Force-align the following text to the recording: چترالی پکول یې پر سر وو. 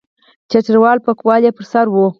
چترالی 0.51 0.99
پکول 1.05 1.41
یې 1.45 1.51
پر 1.57 1.65
سر 1.71 1.85
وو. 1.93 2.05